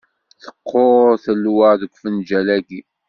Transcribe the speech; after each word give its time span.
Teqqur 0.43 1.07
ttelwa 1.21 1.69
deg 1.81 1.91
ufenǧal-ayi. 1.95 2.81